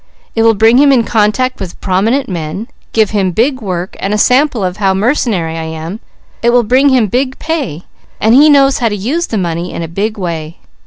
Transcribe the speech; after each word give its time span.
It 0.33 0.41
will 0.41 0.55
bring 0.55 0.79
him 0.79 0.91
in 0.91 1.03
contact 1.03 1.59
with 1.59 1.79
prominent 1.79 2.27
men, 2.27 2.67
give 2.91 3.11
him 3.11 3.29
big 3.31 3.61
work 3.61 3.95
and 3.99 4.15
a 4.15 4.17
sample 4.17 4.63
of 4.65 4.77
how 4.77 4.95
mercenary 4.95 5.55
I 5.59 5.65
am 5.65 5.99
it 6.41 6.49
will 6.49 6.63
bring 6.63 6.89
him 6.89 7.05
big 7.05 7.37
pay 7.37 7.83
and 8.19 8.33
he 8.33 8.49
knows 8.49 8.79
how 8.79 8.89
to 8.89 8.95
use 8.95 9.27
the 9.27 9.37
money 9.37 9.71
in 9.71 9.83
a 9.83 9.87
big 9.87 10.17
way. 10.17 10.57